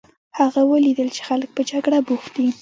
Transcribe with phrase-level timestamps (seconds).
[0.39, 2.47] هغه ولیدل چې خلک په جګړه بوخت دي.